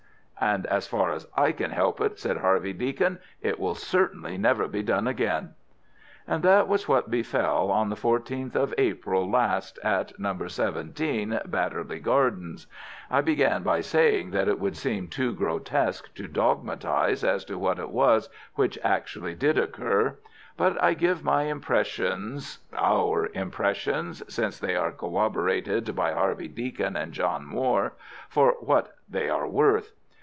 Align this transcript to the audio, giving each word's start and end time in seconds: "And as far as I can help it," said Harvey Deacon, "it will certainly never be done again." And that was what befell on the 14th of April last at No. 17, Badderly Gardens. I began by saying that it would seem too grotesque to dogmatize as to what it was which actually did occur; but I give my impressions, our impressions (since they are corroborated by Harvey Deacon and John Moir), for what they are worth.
"And 0.43 0.65
as 0.65 0.87
far 0.87 1.11
as 1.11 1.27
I 1.37 1.51
can 1.51 1.69
help 1.69 2.01
it," 2.01 2.17
said 2.17 2.37
Harvey 2.37 2.73
Deacon, 2.73 3.19
"it 3.43 3.59
will 3.59 3.75
certainly 3.75 4.39
never 4.39 4.67
be 4.67 4.81
done 4.81 5.05
again." 5.05 5.53
And 6.25 6.41
that 6.41 6.67
was 6.67 6.87
what 6.87 7.11
befell 7.11 7.69
on 7.69 7.89
the 7.89 7.95
14th 7.95 8.55
of 8.55 8.73
April 8.75 9.29
last 9.29 9.77
at 9.83 10.17
No. 10.19 10.47
17, 10.47 11.41
Badderly 11.45 12.01
Gardens. 12.01 12.65
I 13.11 13.21
began 13.21 13.61
by 13.61 13.81
saying 13.81 14.31
that 14.31 14.47
it 14.47 14.59
would 14.59 14.75
seem 14.75 15.09
too 15.09 15.31
grotesque 15.31 16.11
to 16.15 16.27
dogmatize 16.27 17.23
as 17.23 17.45
to 17.45 17.59
what 17.59 17.77
it 17.77 17.91
was 17.91 18.27
which 18.55 18.79
actually 18.83 19.35
did 19.35 19.59
occur; 19.59 20.17
but 20.57 20.81
I 20.83 20.95
give 20.95 21.23
my 21.23 21.43
impressions, 21.43 22.57
our 22.75 23.27
impressions 23.35 24.23
(since 24.27 24.57
they 24.57 24.75
are 24.75 24.91
corroborated 24.91 25.95
by 25.95 26.13
Harvey 26.13 26.47
Deacon 26.47 26.95
and 26.95 27.13
John 27.13 27.45
Moir), 27.45 27.93
for 28.27 28.53
what 28.53 28.95
they 29.07 29.29
are 29.29 29.47
worth. 29.47 29.91